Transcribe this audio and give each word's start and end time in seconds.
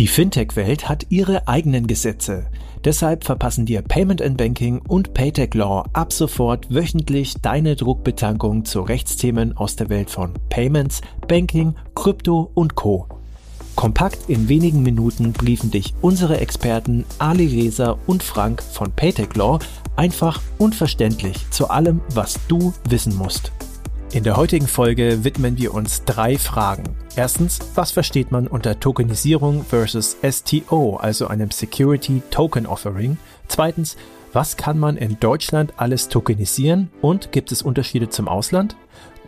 Die 0.00 0.08
Fintech-Welt 0.08 0.88
hat 0.88 1.08
ihre 1.10 1.46
eigenen 1.46 1.86
Gesetze. 1.86 2.46
Deshalb 2.86 3.22
verpassen 3.22 3.66
dir 3.66 3.82
Payment 3.82 4.22
and 4.22 4.38
Banking 4.38 4.80
und 4.88 5.12
Paytech 5.12 5.52
Law 5.52 5.84
ab 5.92 6.14
sofort 6.14 6.74
wöchentlich 6.74 7.34
deine 7.42 7.76
Druckbetankung 7.76 8.64
zu 8.64 8.80
Rechtsthemen 8.80 9.54
aus 9.58 9.76
der 9.76 9.90
Welt 9.90 10.08
von 10.08 10.32
Payments, 10.48 11.02
Banking, 11.28 11.74
Krypto 11.94 12.50
und 12.54 12.76
Co. 12.76 13.08
Kompakt 13.76 14.30
in 14.30 14.48
wenigen 14.48 14.82
Minuten 14.82 15.34
briefen 15.34 15.70
dich 15.70 15.92
unsere 16.00 16.40
Experten 16.40 17.04
Ali 17.18 17.48
Reza 17.48 17.98
und 18.06 18.22
Frank 18.22 18.62
von 18.62 18.92
Paytech 18.92 19.34
Law 19.34 19.58
einfach 19.96 20.40
und 20.56 20.74
verständlich 20.74 21.50
zu 21.50 21.68
allem, 21.68 22.00
was 22.14 22.40
du 22.48 22.72
wissen 22.88 23.14
musst. 23.18 23.52
In 24.12 24.24
der 24.24 24.36
heutigen 24.36 24.66
Folge 24.66 25.22
widmen 25.22 25.56
wir 25.56 25.72
uns 25.72 26.02
drei 26.04 26.36
Fragen. 26.36 26.82
Erstens, 27.14 27.60
was 27.76 27.92
versteht 27.92 28.32
man 28.32 28.48
unter 28.48 28.80
Tokenisierung 28.80 29.64
versus 29.64 30.16
STO, 30.28 30.96
also 30.96 31.28
einem 31.28 31.52
Security 31.52 32.20
Token 32.32 32.66
Offering? 32.66 33.18
Zweitens, 33.46 33.96
was 34.32 34.56
kann 34.56 34.80
man 34.80 34.96
in 34.96 35.20
Deutschland 35.20 35.74
alles 35.76 36.08
tokenisieren 36.08 36.90
und 37.00 37.30
gibt 37.30 37.52
es 37.52 37.62
Unterschiede 37.62 38.08
zum 38.08 38.26
Ausland? 38.26 38.74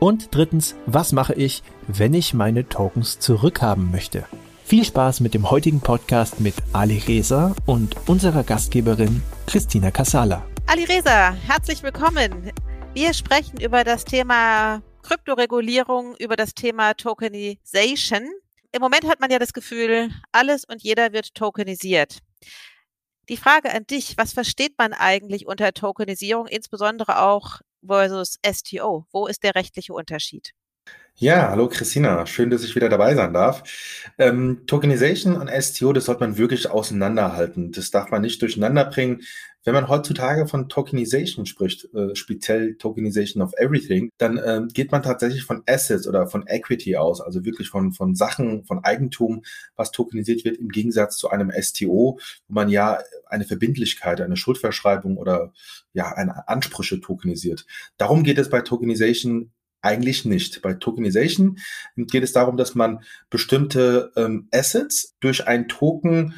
Und 0.00 0.34
drittens, 0.34 0.74
was 0.86 1.12
mache 1.12 1.34
ich, 1.34 1.62
wenn 1.86 2.12
ich 2.12 2.34
meine 2.34 2.68
Tokens 2.68 3.20
zurückhaben 3.20 3.92
möchte? 3.92 4.24
Viel 4.64 4.84
Spaß 4.84 5.20
mit 5.20 5.32
dem 5.34 5.48
heutigen 5.48 5.80
Podcast 5.80 6.40
mit 6.40 6.54
Ali 6.72 6.98
Reza 6.98 7.54
und 7.66 7.94
unserer 8.08 8.42
Gastgeberin 8.42 9.22
Christina 9.46 9.92
Casala. 9.92 10.42
Ali 10.66 10.84
Reza, 10.84 11.34
herzlich 11.46 11.84
willkommen. 11.84 12.50
Wir 12.94 13.14
sprechen 13.14 13.58
über 13.58 13.84
das 13.84 14.04
Thema 14.04 14.82
Kryptoregulierung, 15.02 16.14
über 16.16 16.36
das 16.36 16.52
Thema 16.52 16.92
Tokenization. 16.92 18.28
Im 18.70 18.82
Moment 18.82 19.08
hat 19.08 19.18
man 19.18 19.30
ja 19.30 19.38
das 19.38 19.54
Gefühl, 19.54 20.10
alles 20.30 20.66
und 20.66 20.82
jeder 20.82 21.14
wird 21.14 21.34
tokenisiert. 21.34 22.18
Die 23.30 23.38
Frage 23.38 23.72
an 23.72 23.86
dich, 23.86 24.18
was 24.18 24.34
versteht 24.34 24.76
man 24.76 24.92
eigentlich 24.92 25.46
unter 25.46 25.72
Tokenisierung, 25.72 26.46
insbesondere 26.46 27.22
auch 27.22 27.62
versus 27.82 28.38
STO? 28.46 29.06
Wo 29.10 29.26
ist 29.26 29.42
der 29.42 29.54
rechtliche 29.54 29.94
Unterschied? 29.94 30.52
Ja, 31.16 31.50
hallo 31.50 31.68
Christina, 31.68 32.26
schön, 32.26 32.50
dass 32.50 32.64
ich 32.64 32.74
wieder 32.74 32.88
dabei 32.88 33.14
sein 33.14 33.32
darf. 33.32 33.62
Ähm, 34.18 34.62
Tokenization 34.66 35.36
und 35.36 35.48
STO, 35.62 35.92
das 35.92 36.06
sollte 36.06 36.22
man 36.22 36.36
wirklich 36.36 36.68
auseinanderhalten. 36.68 37.70
Das 37.70 37.90
darf 37.92 38.10
man 38.10 38.22
nicht 38.22 38.42
durcheinander 38.42 38.86
bringen. 38.86 39.20
Wenn 39.64 39.74
man 39.74 39.88
heutzutage 39.88 40.48
von 40.48 40.68
Tokenization 40.68 41.46
spricht, 41.46 41.94
äh, 41.94 42.16
speziell 42.16 42.74
Tokenization 42.74 43.40
of 43.40 43.52
Everything, 43.56 44.10
dann 44.18 44.36
äh, 44.36 44.62
geht 44.72 44.90
man 44.90 45.04
tatsächlich 45.04 45.44
von 45.44 45.62
Assets 45.66 46.08
oder 46.08 46.26
von 46.26 46.44
Equity 46.48 46.96
aus, 46.96 47.20
also 47.20 47.44
wirklich 47.44 47.68
von, 47.68 47.92
von 47.92 48.16
Sachen, 48.16 48.64
von 48.64 48.82
Eigentum, 48.82 49.44
was 49.76 49.92
tokenisiert 49.92 50.44
wird, 50.44 50.56
im 50.56 50.70
Gegensatz 50.70 51.18
zu 51.18 51.30
einem 51.30 51.52
STO, 51.56 52.18
wo 52.48 52.52
man 52.52 52.68
ja 52.68 52.98
eine 53.26 53.44
Verbindlichkeit, 53.44 54.20
eine 54.20 54.36
Schuldverschreibung 54.36 55.16
oder 55.16 55.52
ja, 55.92 56.08
eine 56.12 56.48
Ansprüche 56.48 57.00
tokenisiert. 57.00 57.64
Darum 57.96 58.24
geht 58.24 58.38
es 58.38 58.50
bei 58.50 58.62
Tokenization 58.62 59.52
eigentlich 59.82 60.24
nicht. 60.24 60.62
Bei 60.62 60.74
Tokenization 60.74 61.58
geht 61.96 62.22
es 62.22 62.32
darum, 62.32 62.56
dass 62.56 62.74
man 62.74 63.00
bestimmte 63.28 64.12
ähm, 64.16 64.48
Assets 64.52 65.16
durch 65.20 65.46
ein 65.46 65.68
Token 65.68 66.34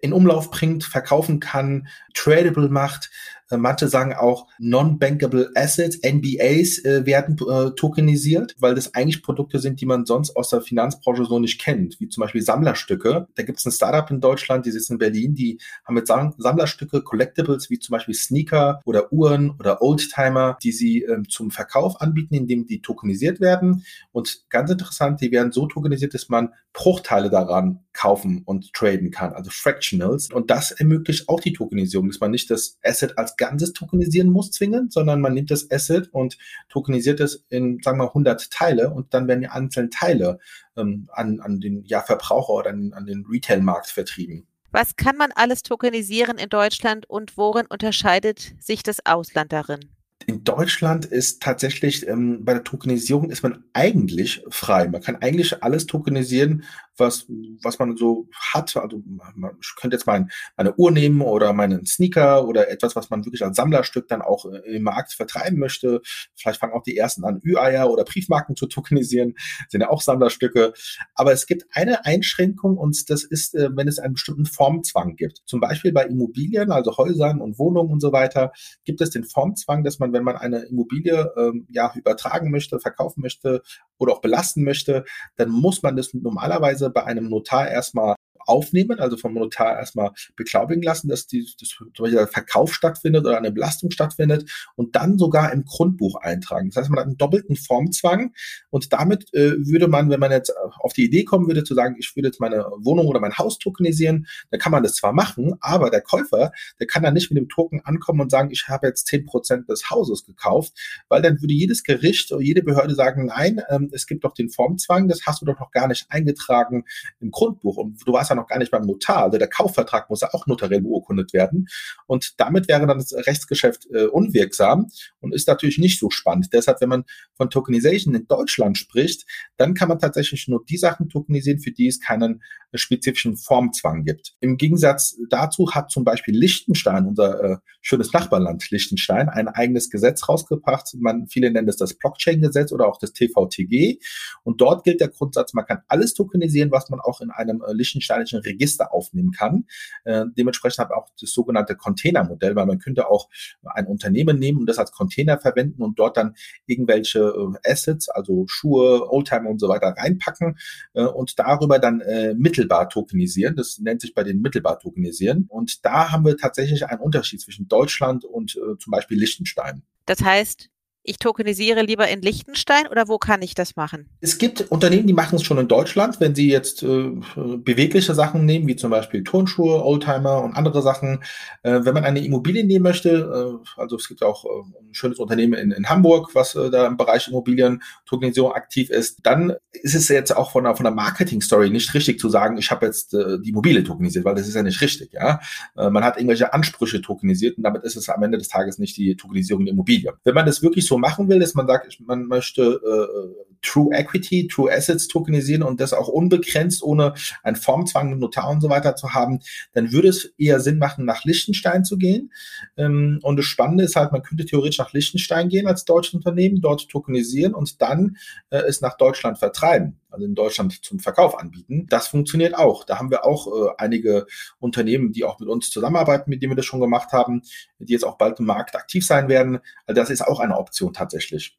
in 0.00 0.12
Umlauf 0.12 0.50
bringt, 0.50 0.84
verkaufen 0.84 1.40
kann, 1.40 1.88
tradable 2.14 2.68
macht. 2.68 3.10
Äh, 3.50 3.56
manche 3.56 3.88
sagen 3.88 4.14
auch 4.14 4.46
Non-Bankable 4.58 5.50
Assets, 5.54 5.98
NBAs 6.02 6.78
äh, 6.84 7.06
werden 7.06 7.36
äh, 7.48 7.70
tokenisiert, 7.74 8.54
weil 8.58 8.74
das 8.74 8.94
eigentlich 8.94 9.22
Produkte 9.22 9.58
sind, 9.58 9.80
die 9.80 9.86
man 9.86 10.06
sonst 10.06 10.36
aus 10.36 10.50
der 10.50 10.60
Finanzbranche 10.60 11.24
so 11.24 11.38
nicht 11.38 11.60
kennt, 11.60 12.00
wie 12.00 12.08
zum 12.08 12.22
Beispiel 12.22 12.42
Sammlerstücke. 12.42 13.28
Da 13.34 13.42
gibt 13.42 13.58
es 13.58 13.66
ein 13.66 13.72
Startup 13.72 14.10
in 14.10 14.20
Deutschland, 14.20 14.66
die 14.66 14.70
sitzt 14.70 14.90
in 14.90 14.98
Berlin, 14.98 15.34
die 15.34 15.58
haben 15.84 15.94
mit 15.94 16.06
Sam 16.06 16.34
Sammlerstücke, 16.38 17.02
Collectibles 17.02 17.70
wie 17.70 17.78
zum 17.78 17.92
Beispiel 17.92 18.14
Sneaker 18.14 18.80
oder 18.84 19.12
Uhren 19.12 19.50
oder 19.58 19.82
Oldtimer, 19.82 20.58
die 20.62 20.72
sie 20.72 21.02
ähm, 21.02 21.28
zum 21.28 21.50
Verkauf 21.50 22.00
anbieten, 22.00 22.34
indem 22.34 22.66
die 22.66 22.80
tokenisiert 22.80 23.40
werden. 23.40 23.84
Und 24.12 24.44
ganz 24.48 24.70
interessant, 24.70 25.20
die 25.20 25.30
werden 25.30 25.52
so 25.52 25.66
tokenisiert, 25.66 26.14
dass 26.14 26.28
man 26.28 26.50
Bruchteile 26.72 27.30
daran 27.30 27.84
kaufen 27.92 28.42
und 28.44 28.72
traden 28.72 29.10
kann, 29.10 29.32
also 29.32 29.50
Fractionals. 29.50 30.30
Und 30.30 30.50
das 30.50 30.72
ermöglicht 30.72 31.28
auch 31.28 31.40
die 31.40 31.52
Tokenisierung, 31.52 32.08
dass 32.08 32.20
man 32.20 32.32
nicht 32.32 32.50
das 32.50 32.78
Asset 32.82 33.16
als 33.16 33.33
Ganzes 33.36 33.72
tokenisieren 33.72 34.30
muss 34.30 34.50
zwingend, 34.50 34.92
sondern 34.92 35.20
man 35.20 35.34
nimmt 35.34 35.50
das 35.50 35.70
Asset 35.70 36.08
und 36.12 36.38
tokenisiert 36.68 37.20
es 37.20 37.44
in, 37.48 37.80
sagen 37.82 37.98
wir, 37.98 38.08
100 38.08 38.50
Teile 38.50 38.90
und 38.90 39.14
dann 39.14 39.28
werden 39.28 39.40
die 39.40 39.48
einzelnen 39.48 39.90
Teile 39.90 40.38
ähm, 40.76 41.08
an, 41.12 41.40
an 41.40 41.60
den 41.60 41.84
ja, 41.84 42.02
Verbraucher 42.02 42.52
oder 42.52 42.70
an, 42.70 42.92
an 42.92 43.06
den 43.06 43.24
Retail-Markt 43.28 43.88
vertrieben. 43.88 44.46
Was 44.70 44.96
kann 44.96 45.16
man 45.16 45.30
alles 45.32 45.62
tokenisieren 45.62 46.36
in 46.36 46.48
Deutschland 46.48 47.08
und 47.08 47.36
worin 47.36 47.66
unterscheidet 47.66 48.54
sich 48.58 48.82
das 48.82 49.06
Ausland 49.06 49.52
darin? 49.52 49.80
in 50.26 50.44
Deutschland 50.44 51.04
ist 51.04 51.42
tatsächlich 51.42 52.06
ähm, 52.08 52.44
bei 52.44 52.54
der 52.54 52.64
Tokenisierung 52.64 53.30
ist 53.30 53.42
man 53.42 53.64
eigentlich 53.72 54.42
frei. 54.48 54.88
Man 54.88 55.02
kann 55.02 55.16
eigentlich 55.16 55.62
alles 55.62 55.86
tokenisieren, 55.86 56.64
was, 56.96 57.26
was 57.62 57.78
man 57.78 57.96
so 57.96 58.28
hat. 58.52 58.76
Also 58.76 59.02
man, 59.06 59.56
könnte 59.76 59.96
jetzt 59.96 60.06
mein, 60.06 60.30
meine 60.56 60.74
Uhr 60.76 60.90
nehmen 60.90 61.20
oder 61.22 61.52
meinen 61.52 61.86
Sneaker 61.86 62.46
oder 62.46 62.70
etwas, 62.70 62.96
was 62.96 63.10
man 63.10 63.24
wirklich 63.24 63.44
als 63.44 63.56
Sammlerstück 63.56 64.08
dann 64.08 64.22
auch 64.22 64.46
äh, 64.46 64.76
im 64.76 64.82
Markt 64.82 65.12
vertreiben 65.12 65.58
möchte. 65.58 66.00
Vielleicht 66.34 66.60
fangen 66.60 66.72
auch 66.72 66.82
die 66.82 66.96
ersten 66.96 67.24
an, 67.24 67.40
Ü-Eier 67.44 67.90
oder 67.90 68.04
Briefmarken 68.04 68.56
zu 68.56 68.66
tokenisieren, 68.66 69.34
sind 69.68 69.80
ja 69.80 69.90
auch 69.90 70.02
Sammlerstücke. 70.02 70.72
Aber 71.14 71.32
es 71.32 71.46
gibt 71.46 71.64
eine 71.72 72.04
Einschränkung 72.04 72.76
und 72.76 73.10
das 73.10 73.24
ist, 73.24 73.54
äh, 73.54 73.70
wenn 73.74 73.88
es 73.88 73.98
einen 73.98 74.14
bestimmten 74.14 74.46
Formzwang 74.46 75.16
gibt. 75.16 75.42
Zum 75.46 75.60
Beispiel 75.60 75.92
bei 75.92 76.04
Immobilien, 76.04 76.70
also 76.70 76.96
Häusern 76.96 77.40
und 77.40 77.58
Wohnungen 77.58 77.90
und 77.90 78.00
so 78.00 78.12
weiter, 78.12 78.52
gibt 78.84 79.00
es 79.00 79.10
den 79.10 79.24
Formzwang, 79.24 79.84
dass 79.84 79.98
man, 79.98 80.12
wenn 80.12 80.24
man 80.24 80.36
eine 80.36 80.60
Immobilie 80.64 81.32
ähm, 81.36 81.66
ja 81.70 81.92
übertragen 81.94 82.50
möchte, 82.50 82.78
verkaufen 82.78 83.20
möchte 83.20 83.62
oder 83.98 84.12
auch 84.12 84.20
belasten 84.20 84.64
möchte, 84.64 85.04
dann 85.36 85.50
muss 85.50 85.82
man 85.82 85.96
das 85.96 86.14
normalerweise 86.14 86.83
Weise 86.83 86.83
bei 86.90 87.04
einem 87.04 87.28
Notar 87.28 87.68
erstmal 87.68 88.16
aufnehmen, 88.46 89.00
also 89.00 89.16
vom 89.16 89.34
Notar 89.34 89.78
erstmal 89.78 90.10
beglaubigen 90.36 90.82
lassen, 90.82 91.08
dass 91.08 91.26
die, 91.26 91.46
das, 91.58 91.70
zum 91.70 91.90
Beispiel 91.98 92.18
der 92.18 92.28
Verkauf 92.28 92.74
stattfindet 92.74 93.24
oder 93.24 93.38
eine 93.38 93.52
Belastung 93.52 93.90
stattfindet 93.90 94.50
und 94.76 94.96
dann 94.96 95.18
sogar 95.18 95.52
im 95.52 95.64
Grundbuch 95.64 96.16
eintragen. 96.16 96.70
Das 96.70 96.76
heißt, 96.76 96.90
man 96.90 97.00
hat 97.00 97.06
einen 97.06 97.16
doppelten 97.16 97.56
Formzwang 97.56 98.32
und 98.70 98.92
damit 98.92 99.32
äh, 99.34 99.54
würde 99.66 99.88
man, 99.88 100.10
wenn 100.10 100.20
man 100.20 100.30
jetzt 100.30 100.52
auf 100.80 100.92
die 100.92 101.04
Idee 101.04 101.24
kommen 101.24 101.46
würde, 101.46 101.64
zu 101.64 101.74
sagen, 101.74 101.96
ich 101.98 102.14
würde 102.16 102.28
jetzt 102.28 102.40
meine 102.40 102.64
Wohnung 102.78 103.06
oder 103.06 103.20
mein 103.20 103.36
Haus 103.36 103.58
tokenisieren, 103.58 104.26
dann 104.50 104.60
kann 104.60 104.72
man 104.72 104.82
das 104.82 104.94
zwar 104.94 105.12
machen, 105.12 105.54
aber 105.60 105.90
der 105.90 106.00
Käufer, 106.00 106.52
der 106.78 106.86
kann 106.86 107.02
dann 107.02 107.14
nicht 107.14 107.30
mit 107.30 107.38
dem 107.38 107.48
Token 107.48 107.80
ankommen 107.84 108.20
und 108.20 108.30
sagen, 108.30 108.50
ich 108.50 108.68
habe 108.68 108.86
jetzt 108.86 109.06
zehn 109.06 109.24
Prozent 109.26 109.68
des 109.68 109.90
Hauses 109.90 110.24
gekauft, 110.24 110.72
weil 111.08 111.22
dann 111.22 111.40
würde 111.40 111.54
jedes 111.54 111.82
Gericht 111.82 112.32
oder 112.32 112.42
jede 112.42 112.62
Behörde 112.62 112.94
sagen, 112.94 113.26
nein, 113.26 113.60
ähm, 113.70 113.90
es 113.92 114.06
gibt 114.06 114.24
doch 114.24 114.34
den 114.34 114.50
Formzwang, 114.50 115.08
das 115.08 115.26
hast 115.26 115.42
du 115.42 115.46
doch 115.46 115.58
noch 115.58 115.70
gar 115.70 115.88
nicht 115.88 116.06
eingetragen 116.10 116.84
im 117.20 117.30
Grundbuch 117.30 117.76
und 117.76 118.06
du 118.06 118.12
warst 118.12 118.30
ja 118.34 118.40
noch 118.40 118.48
gar 118.48 118.58
nicht 118.58 118.70
beim 118.70 118.86
Notar. 118.86 119.24
Also 119.24 119.38
der 119.38 119.48
Kaufvertrag 119.48 120.10
muss 120.10 120.20
ja 120.20 120.28
auch 120.32 120.46
notariell 120.46 120.82
beurkundet 120.82 121.32
werden. 121.32 121.68
Und 122.06 122.34
damit 122.38 122.68
wäre 122.68 122.86
dann 122.86 122.98
das 122.98 123.12
Rechtsgeschäft 123.12 123.86
äh, 123.92 124.06
unwirksam 124.06 124.88
und 125.20 125.34
ist 125.34 125.48
natürlich 125.48 125.78
nicht 125.78 125.98
so 125.98 126.10
spannend. 126.10 126.48
Deshalb, 126.52 126.80
wenn 126.80 126.88
man 126.88 127.04
von 127.36 127.50
Tokenization 127.50 128.14
in 128.14 128.26
Deutschland 128.26 128.78
spricht, 128.78 129.24
dann 129.56 129.74
kann 129.74 129.88
man 129.88 129.98
tatsächlich 129.98 130.48
nur 130.48 130.64
die 130.68 130.76
Sachen 130.76 131.08
tokenisieren, 131.08 131.60
für 131.60 131.72
die 131.72 131.88
es 131.88 132.00
keinen 132.00 132.42
äh, 132.72 132.78
spezifischen 132.78 133.36
Formzwang 133.36 134.04
gibt. 134.04 134.34
Im 134.40 134.56
Gegensatz 134.56 135.16
dazu 135.30 135.70
hat 135.72 135.90
zum 135.90 136.04
Beispiel 136.04 136.36
Liechtenstein, 136.36 137.06
unser 137.06 137.42
äh, 137.42 137.56
schönes 137.80 138.12
Nachbarland 138.12 138.70
Liechtenstein, 138.70 139.28
ein 139.28 139.48
eigenes 139.48 139.90
Gesetz 139.90 140.28
rausgebracht. 140.28 140.94
Man, 140.98 141.26
viele 141.28 141.50
nennen 141.50 141.68
es 141.68 141.76
das 141.76 141.94
Blockchain-Gesetz 141.94 142.72
oder 142.72 142.88
auch 142.88 142.98
das 142.98 143.12
TVTG. 143.12 143.98
Und 144.42 144.60
dort 144.60 144.84
gilt 144.84 145.00
der 145.00 145.08
Grundsatz, 145.08 145.54
man 145.54 145.66
kann 145.66 145.82
alles 145.88 146.14
tokenisieren, 146.14 146.70
was 146.70 146.90
man 146.90 147.00
auch 147.00 147.20
in 147.20 147.30
einem 147.30 147.62
äh, 147.62 147.72
Liechtenstein 147.72 148.23
amerikanischen 148.24 148.40
Register 148.40 148.92
aufnehmen 148.92 149.32
kann. 149.32 149.66
Äh, 150.04 150.24
dementsprechend 150.36 150.78
habe 150.78 150.94
ich 150.94 150.96
auch 150.96 151.08
das 151.20 151.30
sogenannte 151.30 151.76
Containermodell, 151.76 152.56
weil 152.56 152.66
man 152.66 152.78
könnte 152.78 153.08
auch 153.08 153.28
ein 153.64 153.86
Unternehmen 153.86 154.38
nehmen 154.38 154.58
und 154.58 154.66
das 154.66 154.78
als 154.78 154.92
Container 154.92 155.38
verwenden 155.38 155.82
und 155.82 155.98
dort 155.98 156.16
dann 156.16 156.34
irgendwelche 156.66 157.20
äh, 157.20 157.70
Assets, 157.70 158.08
also 158.08 158.44
Schuhe, 158.48 159.10
Oldtimer 159.10 159.50
und 159.50 159.60
so 159.60 159.68
weiter 159.68 159.94
reinpacken 159.96 160.58
äh, 160.94 161.04
und 161.04 161.38
darüber 161.38 161.78
dann 161.78 162.00
äh, 162.00 162.34
mittelbar 162.34 162.88
tokenisieren. 162.88 163.56
Das 163.56 163.78
nennt 163.78 164.00
sich 164.00 164.14
bei 164.14 164.24
den 164.24 164.40
mittelbar 164.40 164.78
tokenisieren. 164.78 165.46
Und 165.48 165.84
da 165.84 166.10
haben 166.10 166.24
wir 166.24 166.36
tatsächlich 166.36 166.86
einen 166.86 167.00
Unterschied 167.00 167.40
zwischen 167.40 167.68
Deutschland 167.68 168.24
und 168.24 168.56
äh, 168.56 168.78
zum 168.78 168.90
Beispiel 168.90 169.18
Liechtenstein. 169.18 169.82
Das 170.06 170.22
heißt, 170.22 170.70
ich 171.04 171.18
tokenisiere 171.18 171.82
lieber 171.82 172.08
in 172.08 172.22
Liechtenstein 172.22 172.86
oder 172.90 173.08
wo 173.08 173.18
kann 173.18 173.42
ich 173.42 173.54
das 173.54 173.76
machen? 173.76 174.08
Es 174.20 174.38
gibt 174.38 174.62
Unternehmen, 174.70 175.06
die 175.06 175.12
machen 175.12 175.36
es 175.36 175.42
schon 175.42 175.58
in 175.58 175.68
Deutschland, 175.68 176.18
wenn 176.18 176.34
sie 176.34 176.50
jetzt 176.50 176.82
äh, 176.82 177.10
bewegliche 177.36 178.14
Sachen 178.14 178.46
nehmen, 178.46 178.66
wie 178.66 178.76
zum 178.76 178.90
Beispiel 178.90 179.22
Turnschuhe, 179.22 179.84
Oldtimer 179.84 180.42
und 180.42 180.54
andere 180.54 180.80
Sachen. 180.80 181.22
Äh, 181.62 181.80
wenn 181.82 181.92
man 181.92 182.04
eine 182.04 182.24
Immobilie 182.24 182.64
nehmen 182.64 182.82
möchte, 182.82 183.10
äh, 183.10 183.80
also 183.80 183.96
es 183.96 184.08
gibt 184.08 184.22
auch 184.22 184.46
äh, 184.46 184.48
ein 184.80 184.94
schönes 184.94 185.18
Unternehmen 185.18 185.52
in, 185.54 185.72
in 185.72 185.88
Hamburg, 185.90 186.34
was 186.34 186.54
äh, 186.54 186.70
da 186.70 186.86
im 186.86 186.96
Bereich 186.96 187.28
Immobilien 187.28 187.82
Tokenisierung 188.06 188.52
aktiv 188.52 188.88
ist, 188.88 189.18
dann 189.24 189.52
ist 189.72 189.94
es 189.94 190.08
jetzt 190.08 190.34
auch 190.34 190.52
von 190.52 190.64
der, 190.64 190.74
von 190.74 190.84
der 190.84 190.94
Marketing-Story 190.94 191.68
nicht 191.68 191.92
richtig 191.92 192.18
zu 192.18 192.30
sagen, 192.30 192.56
ich 192.56 192.70
habe 192.70 192.86
jetzt 192.86 193.12
äh, 193.12 193.38
die 193.40 193.50
Immobilie 193.50 193.84
tokenisiert, 193.84 194.24
weil 194.24 194.34
das 194.34 194.48
ist 194.48 194.54
ja 194.54 194.62
nicht 194.62 194.80
richtig. 194.80 195.12
Ja? 195.12 195.40
man 195.76 196.04
hat 196.04 196.16
irgendwelche 196.16 196.52
Ansprüche 196.52 197.00
tokenisiert 197.00 197.56
und 197.56 197.64
damit 197.64 197.82
ist 197.82 197.96
es 197.96 198.08
am 198.08 198.22
Ende 198.22 198.38
des 198.38 198.48
Tages 198.48 198.78
nicht 198.78 198.96
die 198.96 199.16
Tokenisierung 199.16 199.64
der 199.64 199.72
Immobilie. 199.72 200.12
Wenn 200.22 200.34
man 200.34 200.46
das 200.46 200.62
wirklich 200.62 200.86
so 200.86 200.93
so 200.94 200.98
machen 200.98 201.28
will, 201.28 201.40
dass 201.40 201.54
man 201.54 201.66
sagt, 201.66 201.98
man 202.06 202.26
möchte 202.26 202.62
äh, 202.62 203.53
True 203.64 203.94
Equity, 203.94 204.48
True 204.48 204.72
Assets 204.72 205.08
tokenisieren 205.08 205.62
und 205.62 205.80
das 205.80 205.92
auch 205.92 206.08
unbegrenzt, 206.08 206.82
ohne 206.82 207.14
einen 207.42 207.56
Formzwang 207.56 208.10
mit 208.10 208.18
Notar 208.20 208.50
und 208.50 208.60
so 208.60 208.68
weiter 208.68 208.96
zu 208.96 209.14
haben, 209.14 209.40
dann 209.72 209.92
würde 209.92 210.08
es 210.08 210.32
eher 210.38 210.60
Sinn 210.60 210.78
machen, 210.78 211.04
nach 211.04 211.24
Liechtenstein 211.24 211.84
zu 211.84 211.96
gehen. 211.98 212.32
Ähm, 212.76 213.18
und 213.22 213.36
das 213.36 213.46
Spannende 213.46 213.84
ist 213.84 213.96
halt, 213.96 214.12
man 214.12 214.22
könnte 214.22 214.44
theoretisch 214.44 214.78
nach 214.78 214.92
Liechtenstein 214.92 215.48
gehen 215.48 215.66
als 215.66 215.84
deutsches 215.84 216.14
Unternehmen, 216.14 216.60
dort 216.60 216.88
tokenisieren 216.88 217.54
und 217.54 217.80
dann 217.82 218.16
äh, 218.50 218.58
es 218.58 218.80
nach 218.80 218.96
Deutschland 218.96 219.38
vertreiben 219.38 219.98
also 220.14 220.26
in 220.26 220.34
Deutschland 220.34 220.84
zum 220.84 221.00
Verkauf 221.00 221.38
anbieten. 221.38 221.86
Das 221.88 222.08
funktioniert 222.08 222.54
auch. 222.54 222.84
Da 222.84 222.98
haben 222.98 223.10
wir 223.10 223.24
auch 223.24 223.48
äh, 223.48 223.70
einige 223.78 224.26
Unternehmen, 224.60 225.12
die 225.12 225.24
auch 225.24 225.40
mit 225.40 225.48
uns 225.48 225.70
zusammenarbeiten, 225.70 226.30
mit 226.30 226.42
denen 226.42 226.52
wir 226.52 226.56
das 226.56 226.66
schon 226.66 226.80
gemacht 226.80 227.12
haben, 227.12 227.42
die 227.78 227.92
jetzt 227.92 228.04
auch 228.04 228.16
bald 228.16 228.38
im 228.38 228.46
Markt 228.46 228.76
aktiv 228.76 229.04
sein 229.04 229.28
werden. 229.28 229.58
Also 229.86 230.00
das 230.00 230.10
ist 230.10 230.22
auch 230.22 230.40
eine 230.40 230.56
Option 230.56 230.92
tatsächlich. 230.92 231.58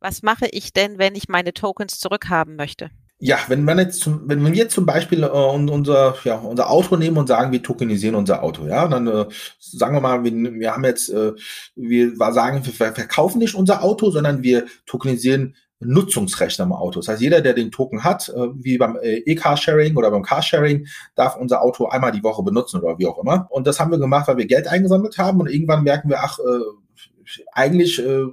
Was 0.00 0.22
mache 0.22 0.46
ich 0.50 0.72
denn, 0.72 0.98
wenn 0.98 1.14
ich 1.14 1.28
meine 1.28 1.52
Tokens 1.52 1.98
zurückhaben 1.98 2.56
möchte? 2.56 2.90
Ja, 3.18 3.38
wenn 3.48 3.64
man 3.64 3.78
jetzt 3.78 4.00
zum, 4.00 4.28
wenn 4.28 4.44
wir 4.52 4.68
zum 4.68 4.86
Beispiel 4.86 5.22
äh, 5.22 5.26
unser, 5.26 6.16
ja, 6.24 6.36
unser 6.36 6.68
Auto 6.68 6.96
nehmen 6.96 7.16
und 7.16 7.28
sagen, 7.28 7.52
wir 7.52 7.62
tokenisieren 7.62 8.16
unser 8.16 8.42
Auto, 8.42 8.66
ja, 8.66 8.86
dann 8.88 9.06
äh, 9.06 9.26
sagen 9.58 9.94
wir 9.94 10.00
mal, 10.00 10.24
wir, 10.24 10.32
wir 10.32 10.72
haben 10.72 10.84
jetzt, 10.84 11.08
äh, 11.10 11.32
wir 11.76 12.16
sagen, 12.16 12.66
wir 12.66 12.72
verkaufen 12.72 13.38
nicht 13.38 13.54
unser 13.54 13.82
Auto, 13.82 14.10
sondern 14.10 14.42
wir 14.42 14.66
tokenisieren 14.84 15.54
Nutzungsrecht 15.80 16.60
am 16.60 16.72
Auto. 16.72 17.00
Das 17.00 17.08
heißt, 17.08 17.22
jeder, 17.22 17.40
der 17.40 17.54
den 17.54 17.70
Token 17.70 18.04
hat, 18.04 18.28
äh, 18.28 18.48
wie 18.56 18.78
beim 18.78 18.96
äh, 18.96 19.18
E-Car-Sharing 19.18 19.96
oder 19.96 20.10
beim 20.10 20.22
Car-Sharing, 20.22 20.86
darf 21.14 21.36
unser 21.36 21.62
Auto 21.62 21.86
einmal 21.86 22.12
die 22.12 22.22
Woche 22.22 22.42
benutzen 22.42 22.80
oder 22.80 22.98
wie 22.98 23.06
auch 23.06 23.18
immer. 23.18 23.46
Und 23.50 23.66
das 23.66 23.80
haben 23.80 23.90
wir 23.90 23.98
gemacht, 23.98 24.28
weil 24.28 24.38
wir 24.38 24.46
Geld 24.46 24.66
eingesammelt 24.66 25.18
haben 25.18 25.40
und 25.40 25.48
irgendwann 25.48 25.84
merken 25.84 26.08
wir, 26.08 26.22
ach, 26.22 26.38
äh, 26.38 26.42
eigentlich 27.52 27.98
äh, 27.98 28.24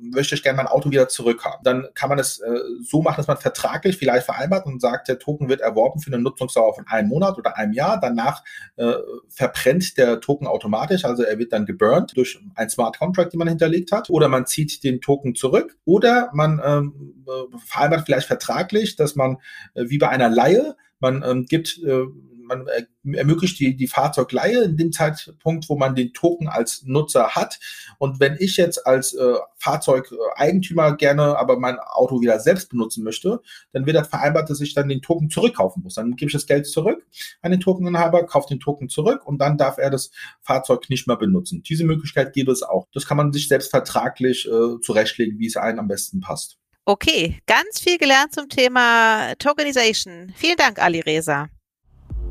möchte 0.00 0.34
ich 0.34 0.42
gerne 0.42 0.56
mein 0.56 0.66
Auto 0.66 0.90
wieder 0.90 1.08
zurückhaben. 1.08 1.60
Dann 1.64 1.88
kann 1.94 2.08
man 2.08 2.18
es 2.18 2.40
äh, 2.40 2.60
so 2.82 3.02
machen, 3.02 3.16
dass 3.18 3.26
man 3.26 3.36
vertraglich 3.36 3.96
vielleicht 3.96 4.26
vereinbart 4.26 4.66
und 4.66 4.80
sagt, 4.80 5.08
der 5.08 5.18
Token 5.18 5.48
wird 5.48 5.60
erworben 5.60 6.00
für 6.00 6.12
eine 6.12 6.22
Nutzungsdauer 6.22 6.74
von 6.74 6.86
einem 6.86 7.08
Monat 7.08 7.38
oder 7.38 7.56
einem 7.56 7.72
Jahr. 7.72 8.00
Danach 8.00 8.42
äh, 8.76 8.94
verbrennt 9.28 9.96
der 9.98 10.20
Token 10.20 10.46
automatisch, 10.46 11.04
also 11.04 11.22
er 11.22 11.38
wird 11.38 11.52
dann 11.52 11.66
geburnt 11.66 12.16
durch 12.16 12.38
ein 12.54 12.70
Smart 12.70 12.98
Contract, 12.98 13.32
den 13.32 13.38
man 13.38 13.48
hinterlegt 13.48 13.92
hat. 13.92 14.10
Oder 14.10 14.28
man 14.28 14.46
zieht 14.46 14.82
den 14.84 15.00
Token 15.00 15.34
zurück. 15.34 15.76
Oder 15.84 16.30
man 16.32 16.60
ähm, 16.64 17.24
äh, 17.26 17.58
vereinbart 17.64 18.04
vielleicht 18.06 18.26
vertraglich, 18.26 18.96
dass 18.96 19.16
man 19.16 19.38
äh, 19.74 19.84
wie 19.88 19.98
bei 19.98 20.08
einer 20.08 20.28
Leihe, 20.28 20.76
man 21.00 21.22
ähm, 21.22 21.46
gibt 21.46 21.80
äh, 21.84 22.04
man 22.48 22.66
ermöglicht 23.14 23.58
die, 23.60 23.76
die 23.76 23.86
Fahrzeugleihe 23.86 24.64
in 24.64 24.76
dem 24.76 24.92
Zeitpunkt, 24.92 25.68
wo 25.68 25.76
man 25.76 25.94
den 25.94 26.12
Token 26.12 26.48
als 26.48 26.82
Nutzer 26.84 27.30
hat. 27.30 27.58
Und 27.98 28.20
wenn 28.20 28.36
ich 28.38 28.56
jetzt 28.56 28.86
als 28.86 29.14
äh, 29.14 29.34
Fahrzeugeigentümer 29.58 30.96
gerne 30.96 31.38
aber 31.38 31.58
mein 31.58 31.78
Auto 31.78 32.20
wieder 32.20 32.40
selbst 32.40 32.70
benutzen 32.70 33.04
möchte, 33.04 33.40
dann 33.72 33.86
wird 33.86 33.96
das 33.96 34.08
vereinbart, 34.08 34.50
dass 34.50 34.60
ich 34.60 34.74
dann 34.74 34.88
den 34.88 35.02
Token 35.02 35.30
zurückkaufen 35.30 35.82
muss. 35.82 35.94
Dann 35.94 36.16
gebe 36.16 36.28
ich 36.28 36.32
das 36.32 36.46
Geld 36.46 36.66
zurück 36.66 37.06
an 37.42 37.50
den 37.50 37.60
Tokeninhaber, 37.60 38.26
kaufe 38.26 38.48
den 38.48 38.60
Token 38.60 38.88
zurück 38.88 39.26
und 39.26 39.38
dann 39.38 39.58
darf 39.58 39.78
er 39.78 39.90
das 39.90 40.10
Fahrzeug 40.40 40.88
nicht 40.90 41.06
mehr 41.06 41.16
benutzen. 41.16 41.62
Diese 41.62 41.84
Möglichkeit 41.84 42.32
gibt 42.32 42.50
es 42.50 42.62
auch. 42.62 42.88
Das 42.92 43.06
kann 43.06 43.16
man 43.16 43.32
sich 43.32 43.48
selbst 43.48 43.70
vertraglich 43.70 44.46
äh, 44.46 44.80
zurechtlegen, 44.80 45.38
wie 45.38 45.46
es 45.46 45.56
einem 45.56 45.80
am 45.80 45.88
besten 45.88 46.20
passt. 46.20 46.58
Okay, 46.84 47.38
ganz 47.46 47.80
viel 47.80 47.98
gelernt 47.98 48.32
zum 48.32 48.48
Thema 48.48 49.34
Tokenization. 49.38 50.32
Vielen 50.34 50.56
Dank, 50.56 50.78
Ali 50.78 51.00
Reza. 51.00 51.50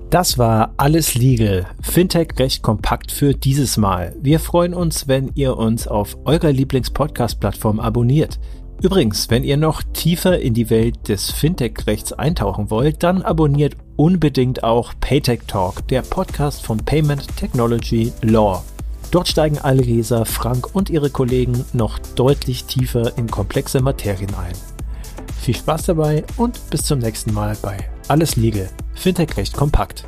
Das 0.09 0.37
war 0.37 0.73
alles 0.77 1.15
legal. 1.15 1.65
Fintech 1.81 2.29
recht 2.39 2.63
kompakt 2.63 3.11
für 3.11 3.33
dieses 3.33 3.75
Mal. 3.75 4.15
Wir 4.21 4.39
freuen 4.39 4.73
uns, 4.73 5.09
wenn 5.09 5.31
ihr 5.35 5.57
uns 5.57 5.85
auf 5.85 6.17
eurer 6.23 6.53
Lieblings-Podcast-Plattform 6.53 7.81
abonniert. 7.81 8.39
Übrigens, 8.81 9.29
wenn 9.29 9.43
ihr 9.43 9.57
noch 9.57 9.83
tiefer 9.83 10.39
in 10.39 10.53
die 10.53 10.69
Welt 10.69 11.09
des 11.09 11.31
Fintech-Rechts 11.31 12.13
eintauchen 12.13 12.69
wollt, 12.69 13.03
dann 13.03 13.21
abonniert 13.21 13.75
unbedingt 13.97 14.63
auch 14.63 14.93
Paytech 15.01 15.41
Talk, 15.45 15.85
der 15.89 16.03
Podcast 16.03 16.65
von 16.65 16.77
Payment 16.77 17.27
Technology 17.35 18.13
Law. 18.21 18.63
Dort 19.11 19.27
steigen 19.27 19.57
Alresa, 19.57 20.23
Frank 20.23 20.73
und 20.73 20.89
ihre 20.89 21.09
Kollegen 21.09 21.65
noch 21.73 21.99
deutlich 22.15 22.63
tiefer 22.63 23.17
in 23.17 23.27
komplexe 23.27 23.81
Materien 23.81 24.33
ein. 24.35 24.53
Viel 25.41 25.55
Spaß 25.55 25.83
dabei 25.87 26.23
und 26.37 26.61
bis 26.69 26.83
zum 26.83 26.99
nächsten 26.99 27.33
Mal 27.33 27.57
bei 27.61 27.77
Alles 28.07 28.37
Legal. 28.37 28.69
Fintech 28.97 29.37
recht 29.37 29.55
kompakt. 29.55 30.05